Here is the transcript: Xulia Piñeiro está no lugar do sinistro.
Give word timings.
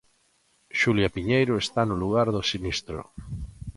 Xulia 0.79 1.13
Piñeiro 1.15 1.53
está 1.63 1.81
no 1.85 1.99
lugar 2.03 2.27
do 2.35 2.41
sinistro. 2.51 2.99